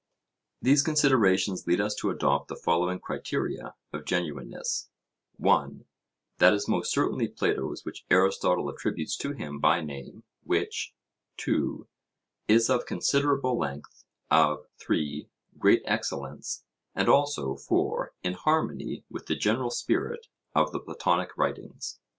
These 0.63 0.81
considerations 0.81 1.67
lead 1.67 1.79
us 1.79 1.93
to 1.97 2.09
adopt 2.09 2.47
the 2.47 2.55
following 2.55 2.99
criteria 2.99 3.75
of 3.93 4.03
genuineness: 4.05 4.89
(1) 5.37 5.85
That 6.39 6.55
is 6.55 6.67
most 6.67 6.91
certainly 6.91 7.27
Plato's 7.27 7.85
which 7.85 8.03
Aristotle 8.09 8.67
attributes 8.67 9.15
to 9.17 9.33
him 9.33 9.59
by 9.59 9.81
name, 9.81 10.23
which 10.43 10.95
(2) 11.37 11.87
is 12.47 12.67
of 12.67 12.87
considerable 12.87 13.59
length, 13.59 14.03
of 14.31 14.65
(3) 14.79 15.29
great 15.59 15.83
excellence, 15.85 16.63
and 16.95 17.07
also 17.07 17.55
(4) 17.55 18.15
in 18.23 18.33
harmony 18.33 19.05
with 19.07 19.27
the 19.27 19.35
general 19.35 19.69
spirit 19.69 20.25
of 20.55 20.71
the 20.71 20.79
Platonic 20.79 21.37
writings. 21.37 21.99